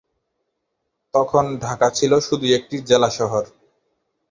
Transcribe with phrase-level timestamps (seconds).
[1.13, 3.43] তখন ঢাকা ছিল শুধুই একটি জেলা শহর।